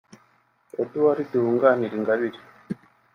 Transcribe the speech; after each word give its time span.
Edwards 0.81 1.33
wunganira 1.43 1.93
Ingabire 1.99 2.39